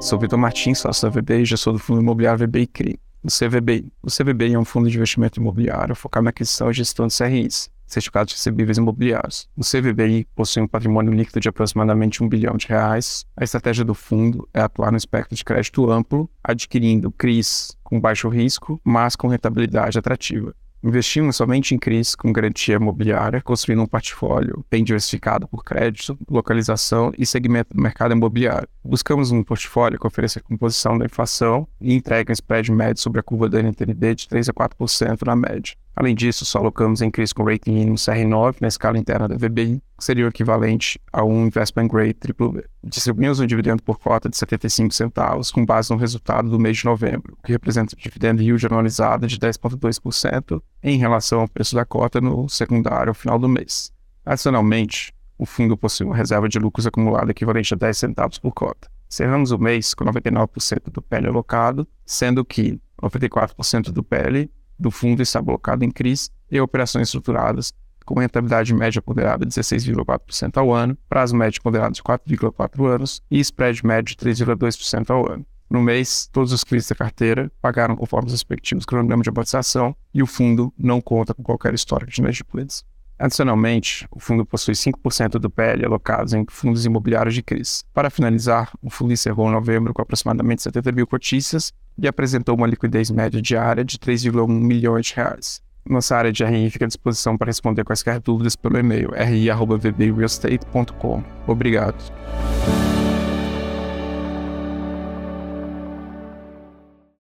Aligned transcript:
Sou 0.00 0.16
Vitor 0.16 0.38
Martins, 0.38 0.78
sócio 0.78 1.10
da 1.10 1.20
VBI, 1.20 1.44
gestor 1.44 1.72
do 1.72 1.78
fundo 1.80 2.00
imobiliário 2.00 2.46
VBI 2.46 2.68
CRI. 2.68 3.00
O 3.24 3.26
CVBI. 3.26 3.92
O 4.00 4.06
CVBI 4.06 4.54
é 4.54 4.58
um 4.58 4.64
fundo 4.64 4.88
de 4.88 4.96
investimento 4.96 5.40
imobiliário 5.40 5.96
focado 5.96 6.22
na 6.22 6.30
aquisição 6.30 6.70
e 6.70 6.72
gestão 6.72 7.08
de 7.08 7.16
CRIs, 7.16 7.68
certificados 7.84 8.32
recebíveis 8.32 8.78
imobiliários. 8.78 9.48
O 9.56 9.62
CVBI 9.62 10.24
possui 10.36 10.62
um 10.62 10.68
patrimônio 10.68 11.12
líquido 11.12 11.40
de 11.40 11.48
aproximadamente 11.48 12.22
um 12.22 12.28
bilhão 12.28 12.56
de 12.56 12.68
reais. 12.68 13.26
A 13.36 13.42
estratégia 13.42 13.84
do 13.84 13.92
fundo 13.92 14.48
é 14.54 14.60
atuar 14.60 14.92
no 14.92 14.96
espectro 14.96 15.34
de 15.34 15.44
crédito 15.44 15.90
amplo, 15.90 16.30
adquirindo 16.44 17.10
CRIs 17.10 17.76
com 17.82 18.00
baixo 18.00 18.28
risco, 18.28 18.80
mas 18.84 19.16
com 19.16 19.26
rentabilidade 19.26 19.98
atrativa. 19.98 20.54
Investimos 20.86 21.34
somente 21.34 21.74
em 21.74 21.78
CRIs 21.78 22.14
com 22.14 22.32
garantia 22.32 22.76
imobiliária, 22.76 23.42
construindo 23.42 23.82
um 23.82 23.86
portfólio 23.86 24.64
bem 24.70 24.84
diversificado 24.84 25.48
por 25.48 25.64
crédito, 25.64 26.16
localização 26.30 27.12
e 27.18 27.26
segmento 27.26 27.74
do 27.74 27.82
mercado 27.82 28.12
imobiliário. 28.12 28.68
Buscamos 28.84 29.32
um 29.32 29.42
portfólio 29.42 29.98
que 29.98 30.06
ofereça 30.06 30.40
composição 30.40 30.96
da 30.96 31.04
inflação 31.04 31.66
e 31.80 31.92
entregue 31.92 32.30
um 32.30 32.32
spread 32.32 32.70
médio 32.70 33.02
sobre 33.02 33.18
a 33.18 33.22
curva 33.24 33.48
da 33.48 33.60
NTNB 33.60 34.14
de 34.14 34.28
3 34.28 34.48
a 34.48 34.52
4% 34.52 35.26
na 35.26 35.34
média. 35.34 35.74
Além 35.96 36.14
disso, 36.14 36.44
só 36.44 36.58
alocamos 36.58 37.00
em 37.00 37.10
CRIs 37.10 37.32
com 37.32 37.42
rating 37.42 37.72
mínimo 37.72 37.96
CR9 37.96 38.56
na 38.60 38.68
escala 38.68 38.98
interna 38.98 39.26
da 39.26 39.34
VBI, 39.34 39.82
que 39.96 40.04
seria 40.04 40.26
o 40.26 40.28
equivalente 40.28 41.00
a 41.10 41.24
um 41.24 41.46
investment 41.46 41.88
grade 41.88 42.14
BBB. 42.22 42.66
Distribuímos 42.84 43.40
um 43.40 43.46
dividendo 43.46 43.82
por 43.82 43.98
cota 43.98 44.28
de 44.28 44.36
75 44.36 44.92
centavos, 44.92 45.50
com 45.50 45.64
base 45.64 45.90
no 45.90 45.96
resultado 45.96 46.50
do 46.50 46.58
mês 46.58 46.76
de 46.76 46.84
novembro, 46.84 47.38
que 47.42 47.50
representa 47.50 47.96
um 47.96 47.98
dividendo 47.98 48.42
yield 48.42 48.66
anualizado 48.66 49.26
de 49.26 49.38
10,2% 49.38 50.62
em 50.82 50.98
relação 50.98 51.40
ao 51.40 51.48
preço 51.48 51.74
da 51.74 51.86
cota 51.86 52.20
no 52.20 52.46
secundário 52.46 53.08
ao 53.08 53.14
final 53.14 53.38
do 53.38 53.48
mês. 53.48 53.90
Adicionalmente, 54.22 55.14
o 55.38 55.46
fundo 55.46 55.78
possui 55.78 56.04
uma 56.04 56.16
reserva 56.16 56.46
de 56.46 56.58
lucros 56.58 56.86
acumulada 56.86 57.30
equivalente 57.30 57.72
a 57.72 57.76
10 57.76 57.96
centavos 57.96 58.38
por 58.38 58.52
cota. 58.52 58.90
Cerramos 59.08 59.50
o 59.50 59.58
mês 59.58 59.94
com 59.94 60.04
99% 60.04 60.90
do 60.92 61.00
PL 61.00 61.28
alocado, 61.28 61.88
sendo 62.04 62.44
que 62.44 62.78
94% 63.02 63.92
do 63.92 64.02
PL 64.02 64.50
do 64.78 64.90
fundo 64.90 65.22
está 65.22 65.40
blocado 65.40 65.84
em 65.84 65.90
CRIs 65.90 66.30
e 66.50 66.60
operações 66.60 67.08
estruturadas 67.08 67.72
com 68.04 68.20
rentabilidade 68.20 68.72
média 68.72 69.02
ponderada 69.02 69.44
de 69.44 69.52
16,4% 69.52 70.56
ao 70.56 70.72
ano, 70.72 70.96
prazo 71.08 71.34
médio 71.34 71.60
ponderado 71.60 71.92
de 71.92 72.02
4,4 72.02 72.86
anos 72.86 73.20
e 73.28 73.40
spread 73.40 73.84
médio 73.84 74.16
de 74.16 74.24
3,2% 74.24 75.10
ao 75.10 75.30
ano. 75.30 75.44
No 75.68 75.82
mês, 75.82 76.28
todos 76.32 76.52
os 76.52 76.62
clientes 76.62 76.88
da 76.88 76.94
carteira 76.94 77.50
pagaram 77.60 77.96
conforme 77.96 78.28
os 78.28 78.32
respectivos 78.32 78.86
cronogramas 78.86 79.24
de 79.24 79.30
amortização 79.30 79.96
e 80.14 80.22
o 80.22 80.26
fundo 80.26 80.72
não 80.78 81.00
conta 81.00 81.34
com 81.34 81.42
qualquer 81.42 81.74
histórico 81.74 82.12
de 82.12 82.20
inadimplência. 82.20 82.86
Adicionalmente, 83.18 84.06
o 84.10 84.20
fundo 84.20 84.44
possui 84.44 84.74
5% 84.74 85.38
do 85.38 85.48
PL 85.48 85.86
alocados 85.86 86.34
em 86.34 86.44
fundos 86.48 86.84
imobiliários 86.84 87.34
de 87.34 87.42
CRIs. 87.42 87.84
Para 87.94 88.10
finalizar, 88.10 88.70
o 88.82 88.90
fundo 88.90 89.12
encerrou 89.12 89.48
em 89.48 89.52
novembro 89.52 89.94
com 89.94 90.02
aproximadamente 90.02 90.62
70 90.62 90.92
mil 90.92 91.06
cotistas 91.06 91.72
e 91.98 92.06
apresentou 92.06 92.54
uma 92.54 92.66
liquidez 92.66 93.10
média 93.10 93.40
diária 93.40 93.82
de 93.84 93.98
3,1 93.98 94.46
milhões 94.48 95.06
de 95.06 95.14
reais. 95.14 95.62
Nossa 95.88 96.16
área 96.16 96.32
de 96.32 96.44
RI 96.44 96.68
fica 96.68 96.84
à 96.84 96.88
disposição 96.88 97.38
para 97.38 97.46
responder 97.46 97.84
quaisquer 97.84 98.20
dúvidas 98.20 98.56
pelo 98.56 98.76
e-mail 98.78 99.10
ri.vbrealestate.com. 99.12 101.22
Obrigado. 101.46 102.12